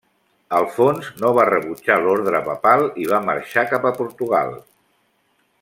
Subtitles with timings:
[0.59, 4.55] Alfons no va rebutjar l'ordre papal i va marxar cap a Portugal.